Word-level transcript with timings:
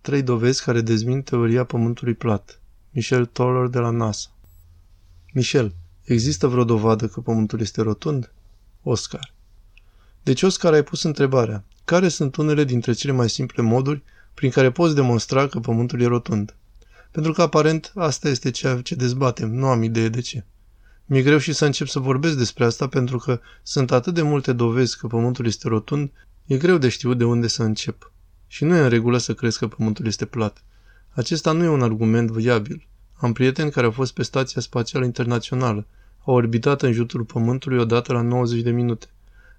Trei 0.00 0.22
dovezi 0.22 0.64
care 0.64 0.80
dezmint 0.80 1.24
teoria 1.24 1.64
pământului 1.64 2.14
plat. 2.14 2.60
Michel 2.90 3.26
Toller 3.26 3.68
de 3.68 3.78
la 3.78 3.90
NASA. 3.90 4.28
Michel, 5.32 5.74
există 6.04 6.46
vreo 6.46 6.64
dovadă 6.64 7.08
că 7.08 7.20
pământul 7.20 7.60
este 7.60 7.82
rotund? 7.82 8.32
Oscar. 8.82 9.32
Deci, 10.22 10.42
Oscar, 10.42 10.72
ai 10.72 10.82
pus 10.82 11.02
întrebarea. 11.02 11.64
Care 11.84 12.08
sunt 12.08 12.36
unele 12.36 12.64
dintre 12.64 12.92
cele 12.92 13.12
mai 13.12 13.30
simple 13.30 13.62
moduri 13.62 14.02
prin 14.34 14.50
care 14.50 14.70
poți 14.70 14.94
demonstra 14.94 15.46
că 15.46 15.60
pământul 15.60 16.00
e 16.00 16.06
rotund? 16.06 16.54
Pentru 17.10 17.32
că, 17.32 17.42
aparent, 17.42 17.92
asta 17.94 18.28
este 18.28 18.50
ceea 18.50 18.80
ce 18.80 18.94
dezbatem. 18.94 19.54
Nu 19.54 19.66
am 19.66 19.82
idee 19.82 20.08
de 20.08 20.20
ce. 20.20 20.44
Mi-e 21.06 21.22
greu 21.22 21.38
și 21.38 21.52
să 21.52 21.64
încep 21.64 21.86
să 21.86 21.98
vorbesc 21.98 22.36
despre 22.36 22.64
asta 22.64 22.88
pentru 22.88 23.18
că 23.18 23.40
sunt 23.62 23.90
atât 23.90 24.14
de 24.14 24.22
multe 24.22 24.52
dovezi 24.52 24.98
că 24.98 25.06
pământul 25.06 25.46
este 25.46 25.68
rotund, 25.68 26.10
e 26.46 26.56
greu 26.56 26.78
de 26.78 26.88
știut 26.88 27.18
de 27.18 27.24
unde 27.24 27.46
să 27.46 27.62
încep. 27.62 28.12
Și 28.52 28.64
nu 28.64 28.74
e 28.74 28.80
în 28.80 28.88
regulă 28.88 29.18
să 29.18 29.34
crezi 29.34 29.58
că 29.58 29.66
pământul 29.66 30.06
este 30.06 30.24
plat. 30.24 30.62
Acesta 31.10 31.52
nu 31.52 31.64
e 31.64 31.68
un 31.68 31.82
argument 31.82 32.30
viabil. 32.30 32.88
Am 33.14 33.32
prieteni 33.32 33.70
care 33.70 33.86
au 33.86 33.92
fost 33.92 34.14
pe 34.14 34.22
Stația 34.22 34.60
Spațială 34.60 35.04
Internațională. 35.04 35.86
Au 36.24 36.34
orbitat 36.34 36.82
în 36.82 36.92
jurul 36.92 37.24
Pământului 37.24 37.78
odată 37.78 38.12
la 38.12 38.20
90 38.20 38.62
de 38.62 38.70
minute. 38.70 39.06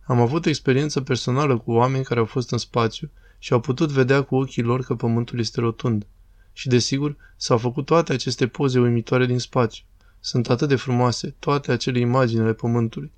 Am 0.04 0.20
avut 0.20 0.46
experiență 0.46 1.02
personală 1.02 1.58
cu 1.58 1.72
oameni 1.72 2.04
care 2.04 2.20
au 2.20 2.26
fost 2.26 2.52
în 2.52 2.58
spațiu 2.58 3.10
și 3.40 3.54
au 3.54 3.60
putut 3.60 3.90
vedea 3.92 4.22
cu 4.22 4.36
ochii 4.36 4.64
lor 4.64 4.84
că 4.84 4.96
Pământul 4.96 5.40
este 5.40 5.60
rotund. 5.60 6.08
Și 6.54 6.68
desigur, 6.68 7.16
s-au 7.36 7.58
făcut 7.58 7.86
toate 7.86 8.14
aceste 8.14 8.48
poze 8.48 8.80
uimitoare 8.80 9.26
din 9.26 9.40
spațiu. 9.40 9.84
Sunt 10.20 10.50
atât 10.50 10.68
de 10.68 10.76
frumoase, 10.76 11.36
toate 11.40 11.72
acele 11.72 12.00
imagini 12.00 12.42
ale 12.42 12.54
Pământului. 12.54 13.12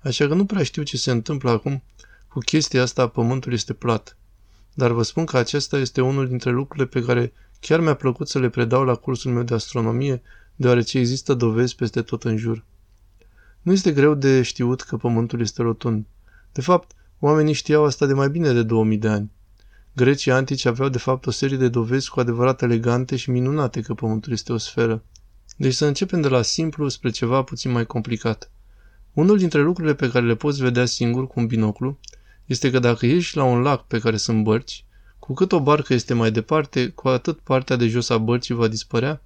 Așa 0.00 0.26
că 0.26 0.34
nu 0.34 0.44
prea 0.44 0.62
știu 0.62 0.82
ce 0.82 0.96
se 0.96 1.10
întâmplă 1.10 1.50
acum 1.50 1.82
cu 2.28 2.38
chestia 2.38 2.82
asta 2.82 3.08
Pământul 3.08 3.52
este 3.52 3.72
plat. 3.72 4.14
Dar 4.80 4.90
vă 4.90 5.02
spun 5.02 5.24
că 5.24 5.36
acesta 5.36 5.78
este 5.78 6.00
unul 6.00 6.28
dintre 6.28 6.50
lucrurile 6.50 6.86
pe 6.86 7.02
care 7.02 7.32
chiar 7.60 7.80
mi-a 7.80 7.94
plăcut 7.94 8.28
să 8.28 8.38
le 8.38 8.48
predau 8.48 8.84
la 8.84 8.94
cursul 8.94 9.32
meu 9.32 9.42
de 9.42 9.54
astronomie, 9.54 10.22
deoarece 10.56 10.98
există 10.98 11.34
dovezi 11.34 11.74
peste 11.74 12.02
tot 12.02 12.24
în 12.24 12.36
jur. 12.36 12.64
Nu 13.62 13.72
este 13.72 13.92
greu 13.92 14.14
de 14.14 14.42
știut 14.42 14.80
că 14.80 14.96
Pământul 14.96 15.40
este 15.40 15.62
rotund. 15.62 16.06
De 16.52 16.60
fapt, 16.60 16.90
oamenii 17.18 17.52
știau 17.52 17.84
asta 17.84 18.06
de 18.06 18.12
mai 18.12 18.30
bine 18.30 18.52
de 18.52 18.62
2000 18.62 18.98
de 18.98 19.08
ani. 19.08 19.30
Grecii 19.92 20.32
antici 20.32 20.64
aveau 20.64 20.88
de 20.88 20.98
fapt 20.98 21.26
o 21.26 21.30
serie 21.30 21.56
de 21.56 21.68
dovezi 21.68 22.10
cu 22.10 22.20
adevărat 22.20 22.62
elegante 22.62 23.16
și 23.16 23.30
minunate 23.30 23.80
că 23.80 23.94
Pământul 23.94 24.32
este 24.32 24.52
o 24.52 24.56
sferă. 24.56 25.04
Deci 25.56 25.74
să 25.74 25.86
începem 25.86 26.20
de 26.20 26.28
la 26.28 26.42
simplu 26.42 26.88
spre 26.88 27.10
ceva 27.10 27.42
puțin 27.42 27.70
mai 27.70 27.86
complicat. 27.86 28.50
Unul 29.12 29.38
dintre 29.38 29.62
lucrurile 29.62 29.94
pe 29.94 30.10
care 30.10 30.26
le 30.26 30.34
poți 30.34 30.62
vedea 30.62 30.84
singur 30.84 31.26
cu 31.26 31.40
un 31.40 31.46
binoclu 31.46 31.98
este 32.50 32.70
că 32.70 32.78
dacă 32.78 33.06
ieși 33.06 33.36
la 33.36 33.44
un 33.44 33.60
lac 33.60 33.86
pe 33.86 33.98
care 33.98 34.16
sunt 34.16 34.42
bărci, 34.42 34.84
cu 35.18 35.34
cât 35.34 35.52
o 35.52 35.60
barcă 35.60 35.94
este 35.94 36.14
mai 36.14 36.30
departe, 36.30 36.88
cu 36.88 37.08
atât 37.08 37.38
partea 37.38 37.76
de 37.76 37.86
jos 37.86 38.08
a 38.08 38.18
bărcii 38.18 38.54
va 38.54 38.68
dispărea, 38.68 39.22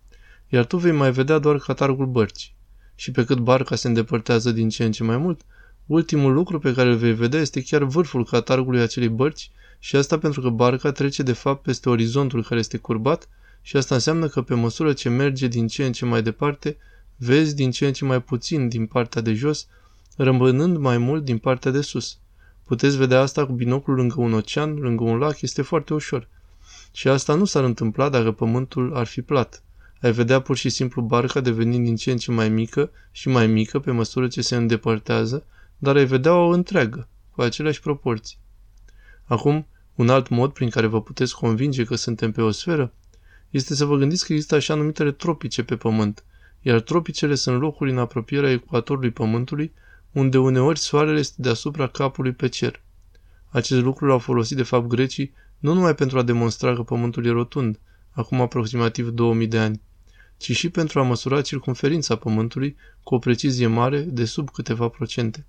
iar 0.48 0.64
tu 0.64 0.76
vei 0.76 0.92
mai 0.92 1.12
vedea 1.12 1.38
doar 1.38 1.58
catargul 1.58 2.06
bărcii. 2.06 2.54
Și 2.94 3.10
pe 3.10 3.24
cât 3.24 3.38
barca 3.38 3.76
se 3.76 3.88
îndepărtează 3.88 4.50
din 4.50 4.68
ce 4.68 4.84
în 4.84 4.92
ce 4.92 5.04
mai 5.04 5.16
mult, 5.16 5.40
ultimul 5.86 6.32
lucru 6.32 6.58
pe 6.58 6.74
care 6.74 6.88
îl 6.88 6.96
vei 6.96 7.14
vedea 7.14 7.40
este 7.40 7.62
chiar 7.62 7.82
vârful 7.82 8.24
catargului 8.24 8.80
acelei 8.80 9.08
bărci 9.08 9.50
și 9.78 9.96
asta 9.96 10.18
pentru 10.18 10.40
că 10.40 10.48
barca 10.48 10.92
trece 10.92 11.22
de 11.22 11.32
fapt 11.32 11.62
peste 11.62 11.88
orizontul 11.88 12.42
care 12.42 12.60
este 12.60 12.76
curbat 12.76 13.28
și 13.62 13.76
asta 13.76 13.94
înseamnă 13.94 14.28
că 14.28 14.42
pe 14.42 14.54
măsură 14.54 14.92
ce 14.92 15.08
merge 15.08 15.46
din 15.46 15.66
ce 15.66 15.84
în 15.84 15.92
ce 15.92 16.04
mai 16.04 16.22
departe, 16.22 16.76
vezi 17.16 17.54
din 17.54 17.70
ce 17.70 17.86
în 17.86 17.92
ce 17.92 18.04
mai 18.04 18.22
puțin 18.22 18.68
din 18.68 18.86
partea 18.86 19.20
de 19.20 19.32
jos, 19.32 19.66
rămânând 20.16 20.76
mai 20.76 20.98
mult 20.98 21.24
din 21.24 21.38
partea 21.38 21.70
de 21.70 21.80
sus. 21.80 22.18
Puteți 22.66 22.96
vedea 22.96 23.20
asta 23.20 23.46
cu 23.46 23.52
binoclul 23.52 23.96
lângă 23.96 24.14
un 24.20 24.32
ocean, 24.32 24.74
lângă 24.74 25.04
un 25.04 25.18
lac, 25.18 25.40
este 25.40 25.62
foarte 25.62 25.94
ușor. 25.94 26.28
Și 26.92 27.08
asta 27.08 27.34
nu 27.34 27.44
s-ar 27.44 27.64
întâmpla 27.64 28.08
dacă 28.08 28.32
pământul 28.32 28.96
ar 28.96 29.06
fi 29.06 29.22
plat. 29.22 29.62
Ai 30.00 30.12
vedea 30.12 30.40
pur 30.40 30.56
și 30.56 30.68
simplu 30.68 31.02
barca 31.02 31.40
devenind 31.40 31.84
din 31.84 31.96
ce 31.96 32.10
în 32.10 32.16
ce 32.16 32.30
mai 32.30 32.48
mică 32.48 32.90
și 33.10 33.28
mai 33.28 33.46
mică 33.46 33.78
pe 33.78 33.90
măsură 33.90 34.28
ce 34.28 34.42
se 34.42 34.56
îndepărtează, 34.56 35.44
dar 35.78 35.96
ai 35.96 36.04
vedea 36.04 36.34
o 36.34 36.48
întreagă, 36.48 37.08
cu 37.30 37.42
aceleași 37.42 37.80
proporții. 37.80 38.38
Acum, 39.24 39.66
un 39.94 40.08
alt 40.08 40.28
mod 40.28 40.52
prin 40.52 40.68
care 40.70 40.86
vă 40.86 41.02
puteți 41.02 41.34
convinge 41.34 41.84
că 41.84 41.94
suntem 41.94 42.32
pe 42.32 42.42
o 42.42 42.50
sferă 42.50 42.92
este 43.50 43.74
să 43.74 43.84
vă 43.84 43.96
gândiți 43.96 44.26
că 44.26 44.32
există 44.32 44.54
așa 44.54 44.74
numitele 44.74 45.12
tropice 45.12 45.62
pe 45.62 45.76
Pământ, 45.76 46.24
iar 46.62 46.80
tropicele 46.80 47.34
sunt 47.34 47.60
locuri 47.60 47.90
în 47.90 47.98
apropierea 47.98 48.50
ecuatorului 48.50 49.10
Pământului, 49.10 49.72
unde 50.14 50.38
uneori 50.38 50.78
soarele 50.78 51.18
este 51.18 51.42
deasupra 51.42 51.86
capului 51.86 52.32
pe 52.32 52.48
cer. 52.48 52.82
Acest 53.48 53.82
lucru 53.82 54.06
l-au 54.06 54.18
folosit 54.18 54.56
de 54.56 54.62
fapt 54.62 54.86
grecii 54.86 55.32
nu 55.58 55.72
numai 55.72 55.94
pentru 55.94 56.18
a 56.18 56.22
demonstra 56.22 56.74
că 56.74 56.82
Pământul 56.82 57.26
e 57.26 57.30
rotund, 57.30 57.78
acum 58.10 58.40
aproximativ 58.40 59.08
2000 59.08 59.46
de 59.46 59.58
ani, 59.58 59.80
ci 60.36 60.56
și 60.56 60.68
pentru 60.68 61.00
a 61.00 61.02
măsura 61.02 61.40
circumferința 61.40 62.16
Pământului 62.16 62.76
cu 63.02 63.14
o 63.14 63.18
precizie 63.18 63.66
mare 63.66 64.00
de 64.00 64.24
sub 64.24 64.50
câteva 64.50 64.88
procente. 64.88 65.46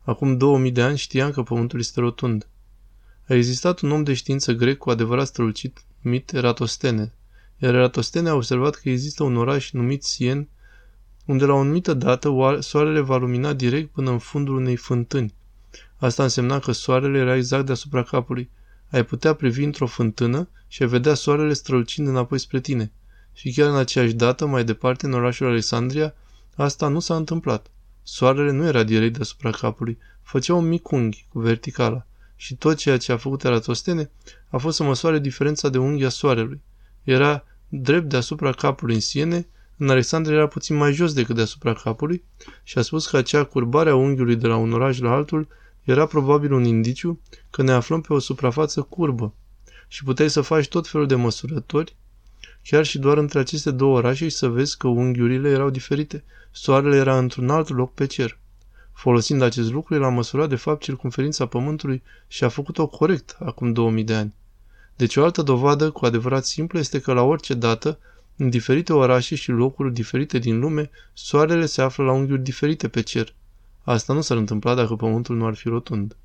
Acum 0.00 0.36
2000 0.36 0.70
de 0.70 0.82
ani 0.82 0.96
știam 0.96 1.30
că 1.30 1.42
Pământul 1.42 1.78
este 1.78 2.00
rotund. 2.00 2.46
A 3.28 3.34
existat 3.34 3.80
un 3.80 3.90
om 3.90 4.02
de 4.02 4.14
știință 4.14 4.52
grec 4.52 4.78
cu 4.78 4.90
adevărat 4.90 5.26
strălucit 5.26 5.84
numit 6.00 6.32
Eratostene, 6.32 7.12
iar 7.58 7.74
Eratostene 7.74 8.28
a 8.28 8.34
observat 8.34 8.74
că 8.74 8.88
există 8.88 9.22
un 9.22 9.36
oraș 9.36 9.70
numit 9.70 10.02
Sien, 10.02 10.48
unde 11.24 11.44
la 11.44 11.52
o 11.52 11.58
anumită 11.58 11.94
dată 11.94 12.58
soarele 12.60 13.00
va 13.00 13.16
lumina 13.16 13.52
direct 13.52 13.90
până 13.90 14.10
în 14.10 14.18
fundul 14.18 14.56
unei 14.56 14.76
fântâni. 14.76 15.34
Asta 15.96 16.22
însemna 16.22 16.58
că 16.58 16.72
soarele 16.72 17.18
era 17.18 17.36
exact 17.36 17.66
deasupra 17.66 18.02
capului. 18.02 18.50
Ai 18.90 19.04
putea 19.04 19.34
privi 19.34 19.64
într-o 19.64 19.86
fântână 19.86 20.48
și 20.68 20.82
ai 20.82 20.88
vedea 20.88 21.14
soarele 21.14 21.52
strălucind 21.52 22.08
înapoi 22.08 22.38
spre 22.38 22.60
tine. 22.60 22.92
Și 23.32 23.52
chiar 23.52 23.68
în 23.68 23.76
aceeași 23.76 24.12
dată, 24.12 24.46
mai 24.46 24.64
departe, 24.64 25.06
în 25.06 25.12
orașul 25.12 25.46
Alexandria, 25.46 26.14
asta 26.56 26.88
nu 26.88 27.00
s-a 27.00 27.16
întâmplat. 27.16 27.70
Soarele 28.02 28.52
nu 28.52 28.66
era 28.66 28.82
direct 28.82 29.14
deasupra 29.14 29.50
capului, 29.50 29.98
făcea 30.22 30.54
un 30.54 30.68
mic 30.68 30.90
unghi 30.90 31.26
cu 31.28 31.38
verticala 31.40 32.06
și 32.36 32.56
tot 32.56 32.76
ceea 32.76 32.96
ce 32.96 33.12
a 33.12 33.16
făcut 33.16 33.44
Eratostene 33.44 34.10
a 34.48 34.56
fost 34.56 34.76
să 34.76 34.82
măsoare 34.82 35.18
diferența 35.18 35.68
de 35.68 35.78
unghi 35.78 36.04
a 36.04 36.08
soarelui. 36.08 36.60
Era 37.02 37.44
drept 37.68 38.08
deasupra 38.08 38.52
capului 38.52 38.94
în 38.94 39.00
Siene, 39.00 39.46
în 39.76 39.88
Alexandria 39.88 40.36
era 40.36 40.46
puțin 40.46 40.76
mai 40.76 40.92
jos 40.92 41.12
decât 41.12 41.34
deasupra 41.34 41.72
capului 41.72 42.24
și 42.62 42.78
a 42.78 42.82
spus 42.82 43.06
că 43.06 43.16
acea 43.16 43.44
curbare 43.44 43.90
a 43.90 43.94
unghiului 43.94 44.36
de 44.36 44.46
la 44.46 44.56
un 44.56 44.72
oraș 44.72 44.98
la 44.98 45.10
altul 45.10 45.48
era 45.82 46.06
probabil 46.06 46.52
un 46.52 46.64
indiciu 46.64 47.20
că 47.50 47.62
ne 47.62 47.72
aflăm 47.72 48.00
pe 48.00 48.12
o 48.12 48.18
suprafață 48.18 48.82
curbă 48.82 49.34
și 49.88 50.04
puteai 50.04 50.30
să 50.30 50.40
faci 50.40 50.68
tot 50.68 50.88
felul 50.88 51.06
de 51.06 51.14
măsurători, 51.14 51.96
chiar 52.62 52.84
și 52.84 52.98
doar 52.98 53.16
între 53.16 53.38
aceste 53.38 53.70
două 53.70 53.96
orașe 53.96 54.28
și 54.28 54.36
să 54.36 54.48
vezi 54.48 54.76
că 54.76 54.88
unghiurile 54.88 55.48
erau 55.48 55.70
diferite. 55.70 56.24
Soarele 56.50 56.96
era 56.96 57.18
într-un 57.18 57.50
alt 57.50 57.68
loc 57.68 57.94
pe 57.94 58.06
cer. 58.06 58.38
Folosind 58.92 59.42
acest 59.42 59.72
lucru, 59.72 59.94
el 59.94 60.02
a 60.02 60.08
măsurat 60.08 60.48
de 60.48 60.56
fapt 60.56 60.82
circumferința 60.82 61.46
Pământului 61.46 62.02
și 62.28 62.44
a 62.44 62.48
făcut-o 62.48 62.86
corect 62.86 63.36
acum 63.40 63.72
2000 63.72 64.04
de 64.04 64.14
ani. 64.14 64.34
Deci 64.96 65.16
o 65.16 65.24
altă 65.24 65.42
dovadă 65.42 65.90
cu 65.90 66.04
adevărat 66.04 66.44
simplă 66.44 66.78
este 66.78 67.00
că 67.00 67.12
la 67.12 67.22
orice 67.22 67.54
dată, 67.54 67.98
în 68.42 68.50
diferite 68.50 68.92
orașe 68.92 69.34
și 69.34 69.50
locuri 69.50 69.92
diferite 69.92 70.38
din 70.38 70.58
lume, 70.58 70.90
soarele 71.12 71.66
se 71.66 71.82
află 71.82 72.04
la 72.04 72.12
unghiuri 72.12 72.42
diferite 72.42 72.88
pe 72.88 73.00
cer. 73.00 73.34
Asta 73.82 74.12
nu 74.12 74.20
s-ar 74.20 74.36
întâmpla 74.36 74.74
dacă 74.74 74.94
Pământul 74.94 75.36
nu 75.36 75.46
ar 75.46 75.54
fi 75.54 75.68
rotund. 75.68 76.16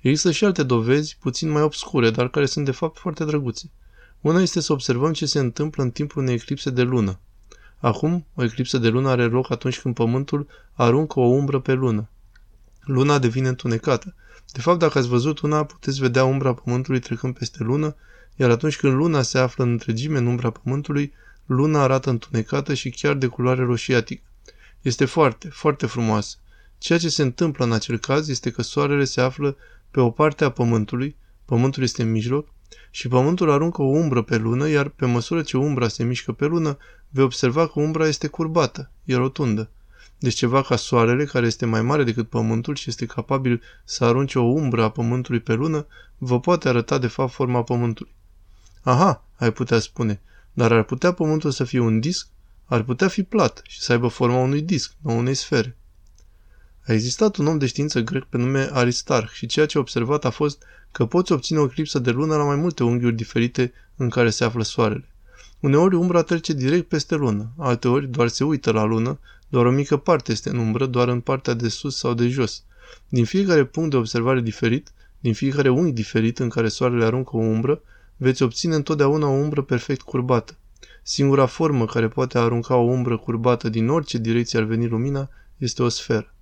Există 0.00 0.30
și 0.30 0.44
alte 0.44 0.62
dovezi, 0.62 1.16
puțin 1.20 1.50
mai 1.50 1.62
obscure, 1.62 2.10
dar 2.10 2.28
care 2.28 2.46
sunt 2.46 2.64
de 2.64 2.70
fapt 2.70 2.98
foarte 2.98 3.24
drăguțe. 3.24 3.70
Una 4.20 4.40
este 4.40 4.60
să 4.60 4.72
observăm 4.72 5.12
ce 5.12 5.26
se 5.26 5.38
întâmplă 5.38 5.82
în 5.82 5.90
timpul 5.90 6.22
unei 6.22 6.34
eclipse 6.34 6.70
de 6.70 6.82
lună. 6.82 7.18
Acum, 7.78 8.26
o 8.34 8.44
eclipsă 8.44 8.78
de 8.78 8.88
lună 8.88 9.08
are 9.08 9.24
loc 9.24 9.50
atunci 9.50 9.80
când 9.80 9.94
Pământul 9.94 10.46
aruncă 10.72 11.20
o 11.20 11.26
umbră 11.26 11.60
pe 11.60 11.72
lună. 11.72 12.08
Luna 12.80 13.18
devine 13.18 13.48
întunecată. 13.48 14.14
De 14.52 14.60
fapt, 14.60 14.78
dacă 14.78 14.98
ați 14.98 15.08
văzut 15.08 15.40
una, 15.40 15.64
puteți 15.64 16.00
vedea 16.00 16.24
umbra 16.24 16.54
Pământului 16.54 17.00
trecând 17.00 17.34
peste 17.38 17.62
lună, 17.62 17.96
iar 18.36 18.50
atunci 18.50 18.76
când 18.76 18.92
luna 18.92 19.22
se 19.22 19.38
află 19.38 19.64
în 19.64 19.70
întregime 19.70 20.18
în 20.18 20.26
umbra 20.26 20.50
Pământului, 20.50 21.12
luna 21.46 21.82
arată 21.82 22.10
întunecată 22.10 22.74
și 22.74 22.90
chiar 22.90 23.14
de 23.14 23.26
culoare 23.26 23.62
roșiatică. 23.62 24.22
Este 24.80 25.04
foarte, 25.04 25.48
foarte 25.48 25.86
frumoasă. 25.86 26.36
Ceea 26.78 26.98
ce 26.98 27.08
se 27.08 27.22
întâmplă 27.22 27.64
în 27.64 27.72
acel 27.72 27.98
caz 27.98 28.28
este 28.28 28.50
că 28.50 28.62
soarele 28.62 29.04
se 29.04 29.20
află 29.20 29.56
pe 29.90 30.00
o 30.00 30.10
parte 30.10 30.44
a 30.44 30.50
Pământului, 30.50 31.16
Pământul 31.44 31.82
este 31.82 32.02
în 32.02 32.10
mijloc, 32.10 32.48
și 32.90 33.08
Pământul 33.08 33.50
aruncă 33.50 33.82
o 33.82 33.86
umbră 33.86 34.22
pe 34.22 34.36
lună, 34.36 34.68
iar 34.68 34.88
pe 34.88 35.06
măsură 35.06 35.42
ce 35.42 35.56
umbra 35.56 35.88
se 35.88 36.04
mișcă 36.04 36.32
pe 36.32 36.46
lună, 36.46 36.78
vei 37.08 37.24
observa 37.24 37.66
că 37.66 37.80
umbra 37.80 38.06
este 38.06 38.26
curbată, 38.26 38.90
e 39.04 39.14
rotundă. 39.14 39.70
Deci 40.18 40.34
ceva 40.34 40.62
ca 40.62 40.76
soarele, 40.76 41.24
care 41.24 41.46
este 41.46 41.66
mai 41.66 41.82
mare 41.82 42.04
decât 42.04 42.28
Pământul 42.28 42.74
și 42.74 42.88
este 42.88 43.06
capabil 43.06 43.62
să 43.84 44.04
arunce 44.04 44.38
o 44.38 44.42
umbră 44.42 44.82
a 44.82 44.90
Pământului 44.90 45.40
pe 45.40 45.52
lună, 45.52 45.86
vă 46.18 46.40
poate 46.40 46.68
arăta 46.68 46.98
de 46.98 47.06
fapt 47.06 47.32
forma 47.32 47.62
Pământului. 47.62 48.12
Aha, 48.82 49.24
ai 49.36 49.52
putea 49.52 49.78
spune, 49.78 50.20
dar 50.52 50.72
ar 50.72 50.82
putea 50.82 51.12
Pământul 51.12 51.50
să 51.50 51.64
fie 51.64 51.80
un 51.80 52.00
disc? 52.00 52.28
Ar 52.64 52.82
putea 52.82 53.08
fi 53.08 53.22
plat 53.22 53.62
și 53.68 53.80
să 53.80 53.92
aibă 53.92 54.08
forma 54.08 54.38
unui 54.38 54.62
disc, 54.62 54.92
nu 55.00 55.16
unei 55.16 55.34
sfere. 55.34 55.76
A 56.86 56.92
existat 56.92 57.36
un 57.36 57.46
om 57.46 57.58
de 57.58 57.66
știință 57.66 58.00
grec 58.00 58.24
pe 58.24 58.36
nume 58.36 58.68
Aristarh 58.72 59.30
și 59.32 59.46
ceea 59.46 59.66
ce 59.66 59.76
a 59.76 59.80
observat 59.80 60.24
a 60.24 60.30
fost 60.30 60.62
că 60.90 61.06
poți 61.06 61.32
obține 61.32 61.58
o 61.58 61.64
eclipsă 61.64 61.98
de 61.98 62.10
lună 62.10 62.36
la 62.36 62.44
mai 62.44 62.56
multe 62.56 62.84
unghiuri 62.84 63.14
diferite 63.14 63.72
în 63.96 64.08
care 64.08 64.30
se 64.30 64.44
află 64.44 64.62
soarele. 64.62 65.08
Uneori 65.60 65.94
umbra 65.94 66.22
trece 66.22 66.52
direct 66.52 66.88
peste 66.88 67.14
lună, 67.14 67.52
alteori 67.58 68.06
doar 68.06 68.28
se 68.28 68.44
uită 68.44 68.70
la 68.70 68.84
lună, 68.84 69.18
doar 69.48 69.66
o 69.66 69.70
mică 69.70 69.96
parte 69.96 70.32
este 70.32 70.48
în 70.48 70.56
umbră, 70.56 70.86
doar 70.86 71.08
în 71.08 71.20
partea 71.20 71.54
de 71.54 71.68
sus 71.68 71.96
sau 71.96 72.14
de 72.14 72.28
jos. 72.28 72.62
Din 73.08 73.24
fiecare 73.24 73.64
punct 73.64 73.90
de 73.90 73.96
observare 73.96 74.40
diferit, 74.40 74.92
din 75.20 75.34
fiecare 75.34 75.68
unghi 75.68 75.92
diferit 75.92 76.38
în 76.38 76.48
care 76.48 76.68
soarele 76.68 77.04
aruncă 77.04 77.36
o 77.36 77.40
umbră, 77.40 77.82
veți 78.22 78.42
obține 78.42 78.74
întotdeauna 78.74 79.26
o 79.26 79.30
umbră 79.30 79.62
perfect 79.62 80.00
curbată. 80.00 80.58
Singura 81.02 81.46
formă 81.46 81.86
care 81.86 82.08
poate 82.08 82.38
arunca 82.38 82.76
o 82.76 82.90
umbră 82.90 83.18
curbată 83.18 83.68
din 83.68 83.88
orice 83.88 84.18
direcție 84.18 84.58
ar 84.58 84.64
veni 84.64 84.86
lumina 84.86 85.28
este 85.56 85.82
o 85.82 85.88
sferă. 85.88 86.34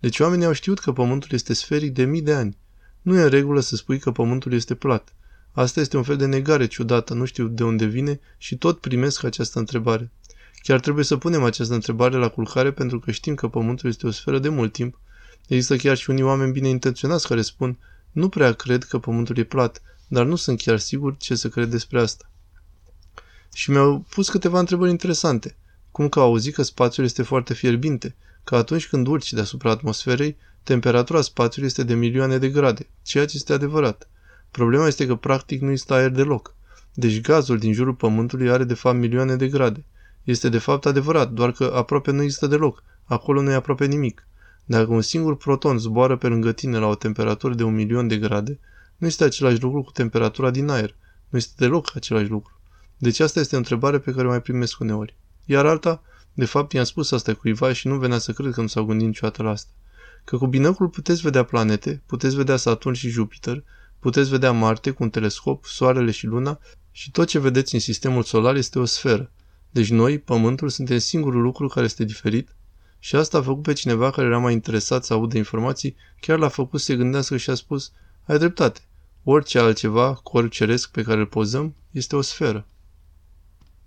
Deci 0.00 0.20
oamenii 0.20 0.46
au 0.46 0.52
știut 0.52 0.78
că 0.78 0.92
Pământul 0.92 1.28
este 1.32 1.52
sferic 1.52 1.92
de 1.92 2.04
mii 2.04 2.22
de 2.22 2.34
ani. 2.34 2.56
Nu 3.02 3.18
e 3.18 3.22
în 3.22 3.28
regulă 3.28 3.60
să 3.60 3.76
spui 3.76 3.98
că 3.98 4.10
Pământul 4.10 4.52
este 4.52 4.74
plat. 4.74 5.14
Asta 5.52 5.80
este 5.80 5.96
un 5.96 6.02
fel 6.02 6.16
de 6.16 6.26
negare 6.26 6.66
ciudată, 6.66 7.14
nu 7.14 7.24
știu 7.24 7.46
de 7.46 7.64
unde 7.64 7.84
vine 7.84 8.20
și 8.36 8.56
tot 8.56 8.80
primesc 8.80 9.24
această 9.24 9.58
întrebare. 9.58 10.10
Chiar 10.62 10.80
trebuie 10.80 11.04
să 11.04 11.16
punem 11.16 11.42
această 11.42 11.74
întrebare 11.74 12.16
la 12.16 12.28
culcare 12.28 12.72
pentru 12.72 13.00
că 13.00 13.10
știm 13.10 13.34
că 13.34 13.48
Pământul 13.48 13.88
este 13.88 14.06
o 14.06 14.10
sferă 14.10 14.38
de 14.38 14.48
mult 14.48 14.72
timp. 14.72 15.00
Există 15.46 15.76
chiar 15.76 15.96
și 15.96 16.10
unii 16.10 16.22
oameni 16.22 16.52
bine 16.52 16.68
intenționați 16.68 17.28
care 17.28 17.42
spun 17.42 17.78
nu 18.10 18.28
prea 18.28 18.52
cred 18.52 18.84
că 18.84 18.98
Pământul 18.98 19.36
e 19.38 19.44
plat, 19.44 19.82
dar 20.08 20.24
nu 20.24 20.36
sunt 20.36 20.60
chiar 20.60 20.78
sigur 20.78 21.16
ce 21.16 21.34
să 21.34 21.48
cred 21.48 21.68
despre 21.68 22.00
asta. 22.00 22.30
Și 23.52 23.70
mi-au 23.70 24.04
pus 24.08 24.28
câteva 24.28 24.58
întrebări 24.58 24.90
interesante. 24.90 25.56
Cum 25.90 26.08
că 26.08 26.20
au 26.20 26.24
auzit 26.24 26.54
că 26.54 26.62
spațiul 26.62 27.06
este 27.06 27.22
foarte 27.22 27.54
fierbinte, 27.54 28.16
că 28.44 28.56
atunci 28.56 28.88
când 28.88 29.06
urci 29.06 29.32
deasupra 29.32 29.70
atmosferei, 29.70 30.36
temperatura 30.62 31.20
spațiului 31.20 31.68
este 31.68 31.82
de 31.82 31.94
milioane 31.94 32.38
de 32.38 32.48
grade, 32.48 32.86
ceea 33.02 33.26
ce 33.26 33.36
este 33.36 33.52
adevărat. 33.52 34.08
Problema 34.50 34.86
este 34.86 35.06
că 35.06 35.14
practic 35.14 35.60
nu 35.60 35.70
este 35.70 35.94
aer 35.94 36.10
deloc. 36.10 36.54
Deci 36.94 37.20
gazul 37.20 37.58
din 37.58 37.72
jurul 37.72 37.94
Pământului 37.94 38.50
are 38.50 38.64
de 38.64 38.74
fapt 38.74 38.98
milioane 38.98 39.36
de 39.36 39.48
grade. 39.48 39.84
Este 40.24 40.48
de 40.48 40.58
fapt 40.58 40.86
adevărat, 40.86 41.30
doar 41.30 41.52
că 41.52 41.72
aproape 41.74 42.10
nu 42.10 42.22
există 42.22 42.46
deloc. 42.46 42.82
Acolo 43.04 43.42
nu 43.42 43.50
e 43.50 43.54
aproape 43.54 43.86
nimic. 43.86 44.26
Dacă 44.64 44.92
un 44.92 45.00
singur 45.00 45.36
proton 45.36 45.78
zboară 45.78 46.16
pe 46.16 46.28
lângă 46.28 46.52
tine 46.52 46.78
la 46.78 46.86
o 46.86 46.94
temperatură 46.94 47.54
de 47.54 47.62
un 47.62 47.74
milion 47.74 48.08
de 48.08 48.16
grade, 48.16 48.58
nu 48.98 49.06
este 49.06 49.24
același 49.24 49.62
lucru 49.62 49.82
cu 49.82 49.90
temperatura 49.90 50.50
din 50.50 50.68
aer. 50.68 50.96
Nu 51.28 51.38
este 51.38 51.52
deloc 51.56 51.96
același 51.96 52.28
lucru. 52.28 52.60
Deci 52.96 53.20
asta 53.20 53.40
este 53.40 53.54
o 53.54 53.58
întrebare 53.58 53.98
pe 53.98 54.12
care 54.12 54.26
o 54.26 54.30
mai 54.30 54.42
primesc 54.42 54.80
uneori. 54.80 55.16
Iar 55.44 55.66
alta, 55.66 56.02
de 56.32 56.44
fapt 56.44 56.72
i-am 56.72 56.84
spus 56.84 57.10
asta 57.10 57.34
cuiva 57.34 57.72
și 57.72 57.86
nu 57.86 57.98
venea 57.98 58.18
să 58.18 58.32
cred 58.32 58.52
că 58.52 58.60
nu 58.60 58.66
s-au 58.66 58.84
gândit 58.84 59.06
niciodată 59.06 59.42
la 59.42 59.50
asta. 59.50 59.70
Că 60.24 60.36
cu 60.36 60.46
binocul 60.46 60.88
puteți 60.88 61.20
vedea 61.20 61.42
planete, 61.42 62.02
puteți 62.06 62.36
vedea 62.36 62.56
Saturn 62.56 62.94
și 62.94 63.08
Jupiter, 63.08 63.64
puteți 63.98 64.30
vedea 64.30 64.52
Marte 64.52 64.90
cu 64.90 65.02
un 65.02 65.10
telescop, 65.10 65.64
Soarele 65.64 66.10
și 66.10 66.26
Luna 66.26 66.60
și 66.90 67.10
tot 67.10 67.26
ce 67.26 67.38
vedeți 67.38 67.74
în 67.74 67.80
sistemul 67.80 68.22
solar 68.22 68.56
este 68.56 68.78
o 68.78 68.84
sferă. 68.84 69.30
Deci 69.70 69.90
noi, 69.90 70.18
Pământul, 70.18 70.68
suntem 70.68 70.98
singurul 70.98 71.42
lucru 71.42 71.68
care 71.68 71.86
este 71.86 72.04
diferit 72.04 72.56
și 72.98 73.16
asta 73.16 73.38
a 73.38 73.42
făcut 73.42 73.62
pe 73.62 73.72
cineva 73.72 74.10
care 74.10 74.26
era 74.26 74.38
mai 74.38 74.52
interesat 74.52 75.04
să 75.04 75.12
audă 75.12 75.36
informații, 75.36 75.96
chiar 76.20 76.38
l-a 76.38 76.48
făcut 76.48 76.80
să 76.80 76.84
se 76.84 76.96
gândească 76.96 77.36
și 77.36 77.50
a 77.50 77.54
spus, 77.54 77.92
ai 78.24 78.38
dreptate, 78.38 78.80
orice 79.30 79.58
altceva, 79.58 80.14
corp 80.14 80.50
ceresc 80.50 80.90
pe 80.90 81.02
care 81.02 81.20
îl 81.20 81.26
pozăm, 81.26 81.74
este 81.90 82.16
o 82.16 82.20
sferă. 82.20 82.66